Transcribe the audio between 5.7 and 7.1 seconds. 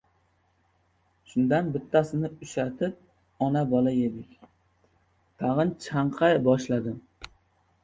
chanqay boshladim.